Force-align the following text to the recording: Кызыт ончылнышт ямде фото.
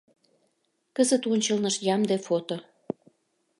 Кызыт 0.95 1.23
ончылнышт 1.31 1.81
ямде 1.95 2.17
фото. 2.25 2.57